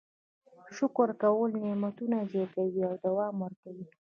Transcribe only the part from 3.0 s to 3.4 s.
دوام